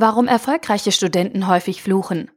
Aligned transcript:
Warum 0.00 0.28
erfolgreiche 0.28 0.92
Studenten 0.92 1.48
häufig 1.48 1.82
fluchen. 1.82 2.30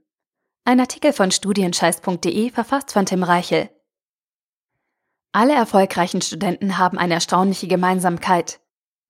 Ein 0.65 0.79
Artikel 0.79 1.13
von 1.13 1.29
studienscheiß.de 1.29 2.49
verfasst 2.49 2.91
von 2.91 3.05
Tim 3.05 3.21
Reichel. 3.21 3.69
Alle 5.31 5.53
erfolgreichen 5.53 6.23
Studenten 6.23 6.79
haben 6.79 6.97
eine 6.97 7.13
erstaunliche 7.13 7.67
Gemeinsamkeit. 7.67 8.61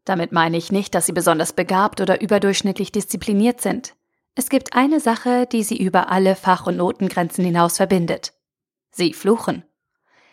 Damit 0.04 0.34
meine 0.34 0.58
ich 0.58 0.70
nicht, 0.70 0.94
dass 0.94 1.06
sie 1.06 1.14
besonders 1.14 1.54
begabt 1.54 2.02
oder 2.02 2.20
überdurchschnittlich 2.20 2.92
diszipliniert 2.92 3.62
sind. 3.62 3.96
Es 4.36 4.50
gibt 4.50 4.76
eine 4.76 5.00
Sache, 5.00 5.48
die 5.50 5.64
sie 5.64 5.78
über 5.78 6.12
alle 6.12 6.36
Fach- 6.36 6.68
und 6.68 6.76
Notengrenzen 6.76 7.46
hinaus 7.46 7.78
verbindet. 7.78 8.34
Sie 8.92 9.14
fluchen. 9.14 9.64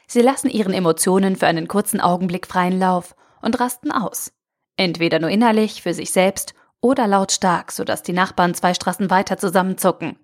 Sie 0.08 0.22
lassen 0.22 0.50
ihren 0.50 0.74
Emotionen 0.74 1.36
für 1.36 1.46
einen 1.46 1.68
kurzen 1.68 2.00
Augenblick 2.00 2.48
freien 2.48 2.80
Lauf 2.80 3.14
und 3.42 3.60
rasten 3.60 3.92
aus. 3.92 4.32
Entweder 4.76 5.20
nur 5.20 5.30
innerlich 5.30 5.82
für 5.82 5.94
sich 5.94 6.10
selbst 6.10 6.56
oder 6.80 7.06
lautstark, 7.06 7.72
sodass 7.72 8.02
die 8.02 8.12
Nachbarn 8.12 8.54
zwei 8.54 8.74
Straßen 8.74 9.10
weiter 9.10 9.38
zusammenzucken. 9.38 10.18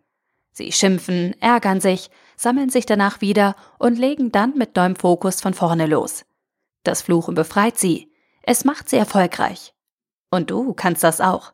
Sie 0.52 0.70
schimpfen, 0.70 1.34
ärgern 1.40 1.80
sich, 1.80 2.10
sammeln 2.36 2.70
sich 2.70 2.86
danach 2.86 3.20
wieder 3.20 3.56
und 3.78 3.98
legen 3.98 4.30
dann 4.30 4.56
mit 4.56 4.76
neuem 4.76 4.94
Fokus 4.94 5.40
von 5.40 5.52
vorne 5.52 5.86
los. 5.86 6.24
Das 6.84 7.02
Fluchen 7.02 7.34
befreit 7.34 7.78
sie. 7.78 8.12
Es 8.42 8.64
macht 8.64 8.88
sie 8.88 8.96
erfolgreich. 8.96 9.74
Und 10.30 10.50
du 10.50 10.74
kannst 10.74 11.02
das 11.02 11.20
auch. 11.20 11.52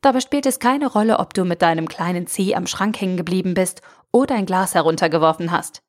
Dabei 0.00 0.20
spielt 0.20 0.46
es 0.46 0.60
keine 0.60 0.86
Rolle, 0.86 1.18
ob 1.18 1.34
du 1.34 1.44
mit 1.44 1.62
deinem 1.62 1.88
kleinen 1.88 2.26
Zeh 2.26 2.54
am 2.54 2.66
Schrank 2.66 3.00
hängen 3.00 3.16
geblieben 3.16 3.54
bist 3.54 3.82
oder 4.12 4.34
ein 4.34 4.46
Glas 4.46 4.74
heruntergeworfen 4.74 5.50
hast. 5.50 5.82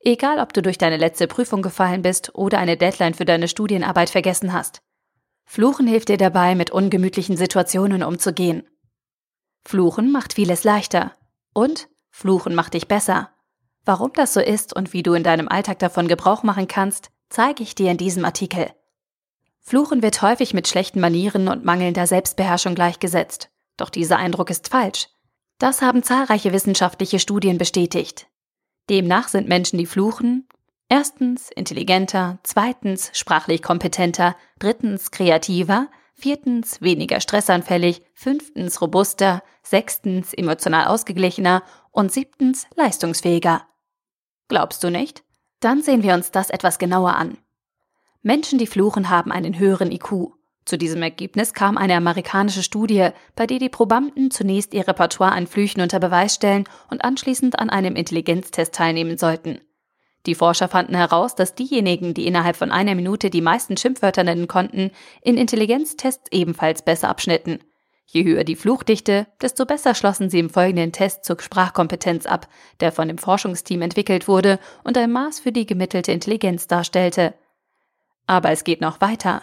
Egal, 0.00 0.38
ob 0.38 0.52
du 0.52 0.62
durch 0.62 0.78
deine 0.78 0.96
letzte 0.96 1.26
Prüfung 1.26 1.62
gefallen 1.62 2.02
bist 2.02 2.34
oder 2.34 2.58
eine 2.58 2.76
Deadline 2.76 3.14
für 3.14 3.26
deine 3.26 3.48
Studienarbeit 3.48 4.10
vergessen 4.10 4.52
hast. 4.52 4.82
Fluchen 5.52 5.88
hilft 5.88 6.10
dir 6.10 6.16
dabei, 6.16 6.54
mit 6.54 6.70
ungemütlichen 6.70 7.36
Situationen 7.36 8.04
umzugehen. 8.04 8.62
Fluchen 9.64 10.12
macht 10.12 10.34
vieles 10.34 10.62
leichter. 10.62 11.10
Und 11.52 11.88
Fluchen 12.12 12.54
macht 12.54 12.74
dich 12.74 12.86
besser. 12.86 13.30
Warum 13.84 14.12
das 14.12 14.32
so 14.32 14.38
ist 14.38 14.76
und 14.76 14.92
wie 14.92 15.02
du 15.02 15.12
in 15.14 15.24
deinem 15.24 15.48
Alltag 15.48 15.80
davon 15.80 16.06
Gebrauch 16.06 16.44
machen 16.44 16.68
kannst, 16.68 17.10
zeige 17.30 17.64
ich 17.64 17.74
dir 17.74 17.90
in 17.90 17.96
diesem 17.96 18.24
Artikel. 18.24 18.70
Fluchen 19.58 20.02
wird 20.02 20.22
häufig 20.22 20.54
mit 20.54 20.68
schlechten 20.68 21.00
Manieren 21.00 21.48
und 21.48 21.64
mangelnder 21.64 22.06
Selbstbeherrschung 22.06 22.76
gleichgesetzt. 22.76 23.50
Doch 23.76 23.90
dieser 23.90 24.18
Eindruck 24.18 24.50
ist 24.50 24.68
falsch. 24.68 25.08
Das 25.58 25.82
haben 25.82 26.04
zahlreiche 26.04 26.52
wissenschaftliche 26.52 27.18
Studien 27.18 27.58
bestätigt. 27.58 28.28
Demnach 28.88 29.26
sind 29.26 29.48
Menschen, 29.48 29.80
die 29.80 29.86
fluchen, 29.86 30.46
Erstens 30.92 31.52
intelligenter, 31.52 32.40
zweitens 32.42 33.12
sprachlich 33.12 33.62
kompetenter, 33.62 34.34
drittens 34.58 35.12
kreativer, 35.12 35.86
viertens 36.14 36.82
weniger 36.82 37.20
stressanfällig, 37.20 38.02
fünftens 38.12 38.82
robuster, 38.82 39.44
sechstens 39.62 40.34
emotional 40.34 40.88
ausgeglichener 40.88 41.62
und 41.92 42.10
siebtens 42.10 42.66
leistungsfähiger. 42.74 43.62
Glaubst 44.48 44.82
du 44.82 44.90
nicht? 44.90 45.22
Dann 45.60 45.80
sehen 45.80 46.02
wir 46.02 46.12
uns 46.12 46.32
das 46.32 46.50
etwas 46.50 46.80
genauer 46.80 47.14
an. 47.14 47.38
Menschen, 48.22 48.58
die 48.58 48.66
fluchen, 48.66 49.10
haben 49.10 49.30
einen 49.30 49.60
höheren 49.60 49.92
IQ. 49.92 50.32
Zu 50.64 50.76
diesem 50.76 51.02
Ergebnis 51.02 51.54
kam 51.54 51.78
eine 51.78 51.94
amerikanische 51.94 52.64
Studie, 52.64 53.10
bei 53.36 53.46
der 53.46 53.60
die 53.60 53.68
Probanden 53.68 54.32
zunächst 54.32 54.74
ihr 54.74 54.88
Repertoire 54.88 55.32
an 55.32 55.46
Flüchen 55.46 55.82
unter 55.82 56.00
Beweis 56.00 56.34
stellen 56.34 56.64
und 56.90 57.04
anschließend 57.04 57.60
an 57.60 57.70
einem 57.70 57.94
Intelligenztest 57.94 58.74
teilnehmen 58.74 59.18
sollten. 59.18 59.60
Die 60.26 60.34
Forscher 60.34 60.68
fanden 60.68 60.94
heraus, 60.94 61.34
dass 61.34 61.54
diejenigen, 61.54 62.12
die 62.12 62.26
innerhalb 62.26 62.56
von 62.56 62.70
einer 62.70 62.94
Minute 62.94 63.30
die 63.30 63.40
meisten 63.40 63.76
Schimpfwörter 63.76 64.22
nennen 64.22 64.48
konnten, 64.48 64.90
in 65.22 65.36
Intelligenztests 65.36 66.30
ebenfalls 66.30 66.82
besser 66.82 67.08
abschnitten. 67.08 67.60
Je 68.12 68.24
höher 68.24 68.44
die 68.44 68.56
Fluchdichte, 68.56 69.28
desto 69.40 69.64
besser 69.64 69.94
schlossen 69.94 70.30
sie 70.30 70.40
im 70.40 70.50
folgenden 70.50 70.92
Test 70.92 71.24
zur 71.24 71.40
Sprachkompetenz 71.40 72.26
ab, 72.26 72.48
der 72.80 72.90
von 72.90 73.06
dem 73.06 73.18
Forschungsteam 73.18 73.82
entwickelt 73.82 74.26
wurde 74.26 74.58
und 74.82 74.98
ein 74.98 75.12
Maß 75.12 75.40
für 75.40 75.52
die 75.52 75.64
gemittelte 75.64 76.10
Intelligenz 76.10 76.66
darstellte. 76.66 77.34
Aber 78.26 78.50
es 78.50 78.64
geht 78.64 78.80
noch 78.80 79.00
weiter. 79.00 79.42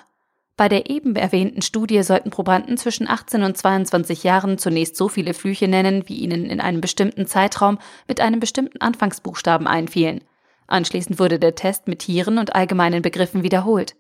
Bei 0.58 0.68
der 0.68 0.90
eben 0.90 1.16
erwähnten 1.16 1.62
Studie 1.62 2.04
sollten 2.04 2.30
Probanden 2.30 2.78
zwischen 2.78 3.08
18 3.08 3.44
und 3.44 3.58
22 3.58 4.24
Jahren 4.24 4.58
zunächst 4.58 4.96
so 4.98 5.08
viele 5.08 5.34
Flüche 5.34 5.68
nennen, 5.68 6.04
wie 6.08 6.18
ihnen 6.18 6.46
in 6.48 6.60
einem 6.60 6.82
bestimmten 6.82 7.26
Zeitraum 7.26 7.78
mit 8.08 8.20
einem 8.20 8.40
bestimmten 8.40 8.82
Anfangsbuchstaben 8.82 9.68
einfielen. 9.68 10.22
Anschließend 10.68 11.18
wurde 11.20 11.40
der 11.40 11.56
Test 11.56 11.88
mit 11.88 12.00
Tieren 12.00 12.38
und 12.38 12.54
allgemeinen 12.54 13.02
Begriffen 13.02 13.44
wiederholt. 13.44 13.96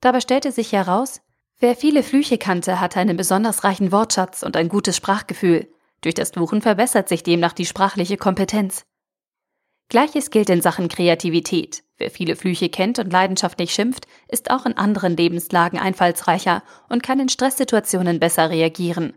Dabei 0.00 0.20
stellte 0.20 0.52
sich 0.52 0.72
heraus, 0.72 1.20
wer 1.58 1.76
viele 1.76 2.02
Flüche 2.02 2.36
kannte, 2.36 2.80
hatte 2.80 3.00
einen 3.00 3.16
besonders 3.16 3.64
reichen 3.64 3.92
Wortschatz 3.92 4.42
und 4.42 4.56
ein 4.56 4.68
gutes 4.68 4.96
Sprachgefühl. 4.96 5.68
Durch 6.00 6.14
das 6.14 6.30
Fluchen 6.30 6.62
verbessert 6.62 7.08
sich 7.08 7.22
demnach 7.22 7.52
die 7.52 7.66
sprachliche 7.66 8.16
Kompetenz. 8.16 8.84
Gleiches 9.88 10.30
gilt 10.30 10.50
in 10.50 10.62
Sachen 10.62 10.88
Kreativität. 10.88 11.82
Wer 11.98 12.10
viele 12.10 12.36
Flüche 12.36 12.70
kennt 12.70 12.98
und 12.98 13.12
leidenschaftlich 13.12 13.74
schimpft, 13.74 14.06
ist 14.28 14.50
auch 14.50 14.64
in 14.64 14.76
anderen 14.76 15.16
Lebenslagen 15.16 15.78
einfallsreicher 15.78 16.62
und 16.88 17.02
kann 17.02 17.20
in 17.20 17.28
Stresssituationen 17.28 18.20
besser 18.20 18.50
reagieren. 18.50 19.14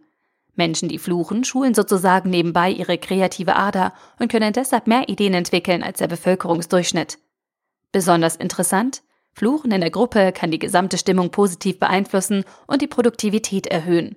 Menschen, 0.56 0.90
die 0.90 1.00
fluchen, 1.00 1.44
schulen 1.44 1.74
sozusagen 1.74 2.30
nebenbei 2.30 2.70
ihre 2.70 2.98
kreative 2.98 3.56
Ader 3.56 3.94
und 4.20 4.32
können 4.32 4.54
deshalb 4.54 4.88
mehr 4.88 5.10
Ideen 5.10 5.34
entwickeln 5.34 5.84
als 5.84 6.00
der 6.00 6.08
Bevölkerungsdurchschnitt. 6.08 7.18
Besonders 7.92 8.36
interessant, 8.36 9.04
Fluchen 9.34 9.72
in 9.72 9.82
der 9.82 9.90
Gruppe 9.90 10.32
kann 10.32 10.52
die 10.52 10.60
gesamte 10.60 10.98
Stimmung 10.98 11.32
positiv 11.32 11.80
beeinflussen 11.80 12.44
und 12.68 12.82
die 12.82 12.88
Produktivität 12.88 13.68
erhöhen. 13.68 14.16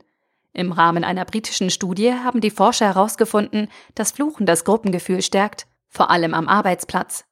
Im 0.53 0.73
Rahmen 0.73 1.05
einer 1.05 1.25
britischen 1.25 1.71
Studie 1.71 2.13
haben 2.13 2.41
die 2.41 2.51
Forscher 2.51 2.87
herausgefunden, 2.87 3.69
dass 3.95 4.13
Fluchen 4.13 4.47
das 4.47 4.65
Gruppengefühl 4.65 5.23
stärkt, 5.23 5.67
vor 5.89 6.11
allem 6.11 6.35
am 6.35 6.49
Arbeitsplatz. 6.49 7.25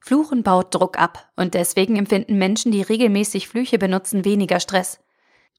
Fluchen 0.00 0.42
baut 0.42 0.74
Druck 0.74 0.98
ab 0.98 1.30
und 1.36 1.54
deswegen 1.54 1.96
empfinden 1.96 2.36
Menschen, 2.36 2.72
die 2.72 2.82
regelmäßig 2.82 3.48
Flüche 3.48 3.78
benutzen, 3.78 4.24
weniger 4.24 4.60
Stress. 4.60 5.00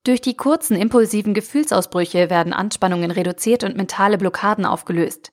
Durch 0.05 0.21
die 0.21 0.37
kurzen 0.37 0.77
impulsiven 0.77 1.33
Gefühlsausbrüche 1.33 2.29
werden 2.29 2.53
Anspannungen 2.53 3.09
reduziert 3.09 3.63
und 3.63 3.75
mentale 3.75 4.19
Blockaden 4.19 4.63
aufgelöst. 4.63 5.31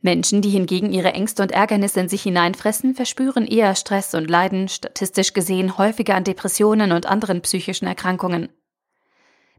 Menschen, 0.00 0.40
die 0.40 0.48
hingegen 0.48 0.92
ihre 0.92 1.12
Ängste 1.12 1.42
und 1.42 1.52
Ärgernisse 1.52 2.00
in 2.00 2.08
sich 2.08 2.22
hineinfressen, 2.22 2.94
verspüren 2.94 3.46
eher 3.46 3.74
Stress 3.74 4.14
und 4.14 4.30
leiden 4.30 4.68
statistisch 4.68 5.34
gesehen 5.34 5.76
häufiger 5.76 6.14
an 6.14 6.24
Depressionen 6.24 6.92
und 6.92 7.04
anderen 7.04 7.42
psychischen 7.42 7.86
Erkrankungen. 7.86 8.48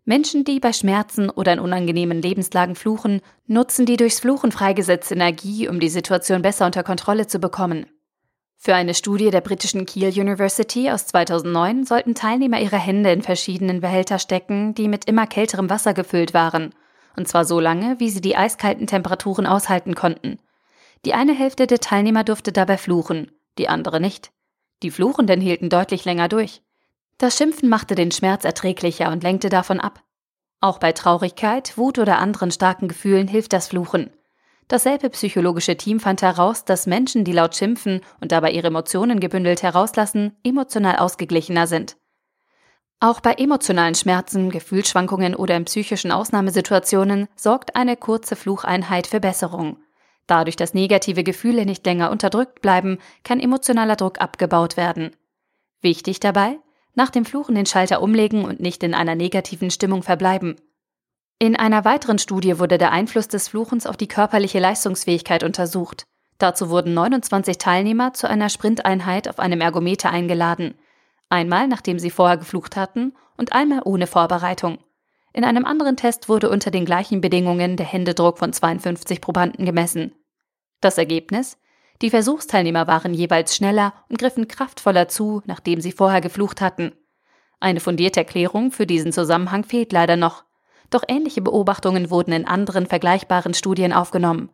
Menschen, 0.03 0.43
die 0.43 0.59
bei 0.59 0.73
Schmerzen 0.73 1.29
oder 1.29 1.53
in 1.53 1.59
unangenehmen 1.59 2.19
Lebenslagen 2.19 2.75
fluchen, 2.75 3.21
nutzen 3.45 3.85
die 3.85 3.97
durchs 3.97 4.19
Fluchen 4.19 4.51
freigesetzte 4.51 5.13
Energie, 5.13 5.67
um 5.67 5.79
die 5.79 5.89
Situation 5.89 6.41
besser 6.41 6.65
unter 6.65 6.81
Kontrolle 6.81 7.27
zu 7.27 7.37
bekommen. 7.37 7.85
Für 8.57 8.73
eine 8.73 8.93
Studie 8.93 9.29
der 9.29 9.41
britischen 9.41 9.85
Kiel 9.85 10.09
University 10.09 10.89
aus 10.89 11.05
2009 11.07 11.85
sollten 11.85 12.15
Teilnehmer 12.15 12.59
ihre 12.59 12.79
Hände 12.79 13.11
in 13.11 13.21
verschiedenen 13.21 13.81
Behälter 13.81 14.17
stecken, 14.17 14.73
die 14.73 14.87
mit 14.87 15.05
immer 15.05 15.27
kälterem 15.27 15.69
Wasser 15.69 15.93
gefüllt 15.93 16.33
waren, 16.33 16.73
und 17.15 17.27
zwar 17.27 17.45
so 17.45 17.59
lange, 17.59 17.99
wie 17.99 18.09
sie 18.09 18.21
die 18.21 18.35
eiskalten 18.35 18.87
Temperaturen 18.87 19.45
aushalten 19.45 19.93
konnten. 19.95 20.39
Die 21.05 21.13
eine 21.13 21.33
Hälfte 21.33 21.67
der 21.67 21.79
Teilnehmer 21.79 22.23
durfte 22.23 22.51
dabei 22.51 22.77
fluchen, 22.77 23.31
die 23.57 23.69
andere 23.69 23.99
nicht. 23.99 24.31
Die 24.81 24.91
Fluchenden 24.91 25.39
hielten 25.39 25.69
deutlich 25.69 26.03
länger 26.05 26.27
durch. 26.27 26.61
Das 27.17 27.37
Schimpfen 27.37 27.69
machte 27.69 27.95
den 27.95 28.11
Schmerz 28.11 28.43
erträglicher 28.43 29.11
und 29.11 29.23
lenkte 29.23 29.49
davon 29.49 29.79
ab. 29.79 30.03
Auch 30.59 30.79
bei 30.79 30.91
Traurigkeit, 30.91 31.77
Wut 31.77 31.99
oder 31.99 32.17
anderen 32.17 32.51
starken 32.51 32.87
Gefühlen 32.87 33.27
hilft 33.27 33.53
das 33.53 33.67
Fluchen. 33.67 34.09
Dasselbe 34.67 35.09
psychologische 35.11 35.77
Team 35.77 35.99
fand 35.99 36.23
heraus, 36.23 36.65
dass 36.65 36.87
Menschen, 36.87 37.23
die 37.23 37.33
laut 37.33 37.55
schimpfen 37.55 38.01
und 38.19 38.31
dabei 38.31 38.51
ihre 38.51 38.67
Emotionen 38.67 39.19
gebündelt 39.19 39.61
herauslassen, 39.61 40.35
emotional 40.43 40.97
ausgeglichener 40.97 41.67
sind. 41.67 41.97
Auch 42.99 43.19
bei 43.19 43.33
emotionalen 43.33 43.93
Schmerzen, 43.93 44.49
Gefühlsschwankungen 44.49 45.35
oder 45.35 45.55
in 45.55 45.65
psychischen 45.65 46.11
Ausnahmesituationen 46.11 47.27
sorgt 47.35 47.75
eine 47.75 47.97
kurze 47.97 48.35
Flucheinheit 48.35 49.05
für 49.05 49.19
Besserung. 49.19 49.77
Dadurch, 50.27 50.55
dass 50.55 50.73
negative 50.73 51.23
Gefühle 51.23 51.65
nicht 51.65 51.85
länger 51.85 52.09
unterdrückt 52.09 52.61
bleiben, 52.61 52.97
kann 53.23 53.39
emotionaler 53.39 53.95
Druck 53.95 54.19
abgebaut 54.19 54.77
werden. 54.77 55.11
Wichtig 55.81 56.19
dabei, 56.19 56.57
nach 56.95 57.11
dem 57.11 57.25
Fluchen 57.25 57.53
den 57.53 57.67
Schalter 57.67 58.01
umlegen 58.01 58.43
und 58.45 58.59
nicht 58.59 58.81
in 58.81 58.95
einer 58.95 59.13
negativen 59.13 59.69
Stimmung 59.69 60.01
verbleiben. 60.01 60.55
In 61.37 61.57
einer 61.57 61.83
weiteren 61.83 62.17
Studie 62.17 62.59
wurde 62.59 62.77
der 62.77 62.93
Einfluss 62.93 63.27
des 63.27 63.49
Fluchens 63.49 63.85
auf 63.85 63.97
die 63.97 64.07
körperliche 64.07 64.59
Leistungsfähigkeit 64.59 65.43
untersucht. 65.43 66.05
Dazu 66.37 66.69
wurden 66.69 66.93
29 66.93 67.57
Teilnehmer 67.57 68.13
zu 68.13 68.29
einer 68.29 68.49
Sprinteinheit 68.49 69.27
auf 69.27 69.39
einem 69.39 69.59
Ergometer 69.59 70.11
eingeladen. 70.11 70.75
Einmal 71.29 71.67
nachdem 71.67 71.99
sie 71.99 72.09
vorher 72.09 72.37
geflucht 72.37 72.77
hatten 72.77 73.13
und 73.37 73.51
einmal 73.51 73.81
ohne 73.83 74.07
Vorbereitung. 74.07 74.77
In 75.33 75.43
einem 75.43 75.65
anderen 75.65 75.97
Test 75.97 76.29
wurde 76.29 76.49
unter 76.49 76.71
den 76.71 76.85
gleichen 76.85 77.19
Bedingungen 77.19 77.75
der 77.75 77.85
Händedruck 77.85 78.37
von 78.37 78.53
52 78.53 79.19
Probanden 79.19 79.65
gemessen. 79.65 80.13
Das 80.79 80.97
Ergebnis? 80.97 81.57
Die 82.01 82.09
Versuchsteilnehmer 82.09 82.87
waren 82.87 83.13
jeweils 83.13 83.55
schneller 83.55 83.93
und 84.09 84.19
griffen 84.19 84.47
kraftvoller 84.47 85.09
zu, 85.09 85.41
nachdem 85.45 85.81
sie 85.81 85.91
vorher 85.91 86.21
geflucht 86.21 86.61
hatten. 86.61 86.93
Eine 87.59 87.81
fundierte 87.81 88.21
Erklärung 88.21 88.71
für 88.71 88.85
diesen 88.85 89.11
Zusammenhang 89.11 89.65
fehlt 89.65 89.91
leider 89.91 90.15
noch. 90.15 90.45
Doch 90.89 91.03
ähnliche 91.07 91.41
Beobachtungen 91.41 92.09
wurden 92.09 92.33
in 92.33 92.45
anderen 92.45 92.85
vergleichbaren 92.85 93.53
Studien 93.53 93.93
aufgenommen. 93.93 94.49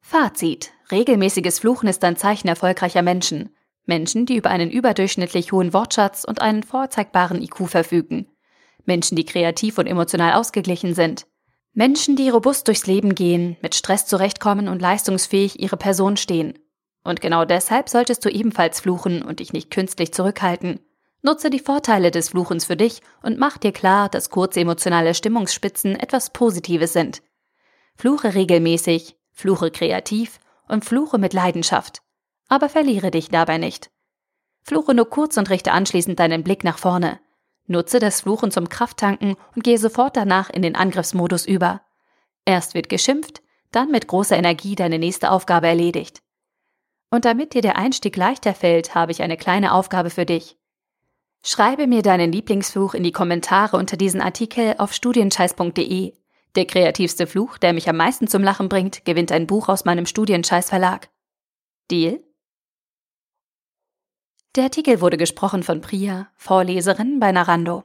Fazit. 0.00 0.72
Regelmäßiges 0.90 1.58
Fluchen 1.58 1.88
ist 1.88 2.02
ein 2.04 2.16
Zeichen 2.16 2.48
erfolgreicher 2.48 3.02
Menschen. 3.02 3.54
Menschen, 3.84 4.26
die 4.26 4.36
über 4.36 4.50
einen 4.50 4.70
überdurchschnittlich 4.70 5.52
hohen 5.52 5.72
Wortschatz 5.72 6.24
und 6.24 6.40
einen 6.40 6.62
vorzeigbaren 6.62 7.42
IQ 7.42 7.68
verfügen. 7.68 8.26
Menschen, 8.84 9.16
die 9.16 9.24
kreativ 9.24 9.78
und 9.78 9.86
emotional 9.86 10.34
ausgeglichen 10.34 10.94
sind. 10.94 11.26
Menschen, 11.72 12.16
die 12.16 12.28
robust 12.28 12.66
durchs 12.66 12.86
Leben 12.86 13.14
gehen, 13.14 13.56
mit 13.62 13.74
Stress 13.74 14.06
zurechtkommen 14.06 14.68
und 14.68 14.80
leistungsfähig 14.80 15.60
ihre 15.60 15.76
Person 15.76 16.16
stehen. 16.16 16.58
Und 17.04 17.20
genau 17.20 17.44
deshalb 17.44 17.88
solltest 17.88 18.24
du 18.24 18.28
ebenfalls 18.28 18.80
fluchen 18.80 19.22
und 19.22 19.40
dich 19.40 19.52
nicht 19.52 19.70
künstlich 19.70 20.12
zurückhalten. 20.12 20.80
Nutze 21.22 21.50
die 21.50 21.58
Vorteile 21.58 22.10
des 22.10 22.30
Fluchens 22.30 22.66
für 22.66 22.76
dich 22.76 23.02
und 23.22 23.38
mach 23.38 23.58
dir 23.58 23.72
klar, 23.72 24.08
dass 24.08 24.30
kurze 24.30 24.60
emotionale 24.60 25.14
Stimmungsspitzen 25.14 25.96
etwas 25.96 26.30
Positives 26.30 26.92
sind. 26.92 27.22
Fluche 27.96 28.34
regelmäßig, 28.34 29.16
fluche 29.32 29.70
kreativ 29.70 30.38
und 30.68 30.84
fluche 30.84 31.18
mit 31.18 31.32
Leidenschaft. 31.32 32.02
Aber 32.48 32.68
verliere 32.68 33.10
dich 33.10 33.28
dabei 33.28 33.58
nicht. 33.58 33.90
Fluche 34.62 34.94
nur 34.94 35.10
kurz 35.10 35.36
und 35.36 35.50
richte 35.50 35.72
anschließend 35.72 36.20
deinen 36.20 36.44
Blick 36.44 36.62
nach 36.62 36.78
vorne. 36.78 37.18
Nutze 37.66 37.98
das 37.98 38.20
Fluchen 38.22 38.50
zum 38.50 38.68
Krafttanken 38.68 39.36
und 39.54 39.64
gehe 39.64 39.78
sofort 39.78 40.16
danach 40.16 40.50
in 40.50 40.62
den 40.62 40.76
Angriffsmodus 40.76 41.46
über. 41.46 41.82
Erst 42.44 42.74
wird 42.74 42.88
geschimpft, 42.88 43.42
dann 43.72 43.90
mit 43.90 44.08
großer 44.08 44.36
Energie 44.36 44.74
deine 44.74 44.98
nächste 44.98 45.30
Aufgabe 45.30 45.66
erledigt. 45.66 46.22
Und 47.10 47.24
damit 47.24 47.54
dir 47.54 47.62
der 47.62 47.76
Einstieg 47.76 48.16
leichter 48.16 48.54
fällt, 48.54 48.94
habe 48.94 49.12
ich 49.12 49.22
eine 49.22 49.36
kleine 49.36 49.72
Aufgabe 49.72 50.10
für 50.10 50.24
dich. 50.24 50.57
Schreibe 51.42 51.86
mir 51.86 52.02
deinen 52.02 52.32
Lieblingsfluch 52.32 52.94
in 52.94 53.02
die 53.02 53.12
Kommentare 53.12 53.76
unter 53.76 53.96
diesen 53.96 54.20
Artikel 54.20 54.74
auf 54.78 54.92
studienscheiß.de. 54.92 56.14
Der 56.56 56.66
kreativste 56.66 57.26
Fluch, 57.26 57.58
der 57.58 57.72
mich 57.72 57.88
am 57.88 57.96
meisten 57.96 58.26
zum 58.26 58.42
Lachen 58.42 58.68
bringt, 58.68 59.04
gewinnt 59.04 59.30
ein 59.32 59.46
Buch 59.46 59.68
aus 59.68 59.84
meinem 59.84 60.06
Studienscheiß 60.06 60.68
Verlag. 60.68 61.08
Deal? 61.90 62.20
Der 64.56 64.64
Artikel 64.64 65.00
wurde 65.00 65.16
gesprochen 65.16 65.62
von 65.62 65.80
Priya, 65.80 66.28
Vorleserin 66.34 67.20
bei 67.20 67.30
Narando. 67.32 67.84